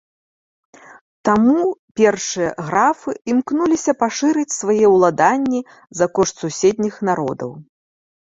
[1.27, 1.57] Таму
[2.01, 5.61] першыя графы імкнуліся пашырыць свае ўладанні
[6.01, 7.51] за кошт суседніх народаў.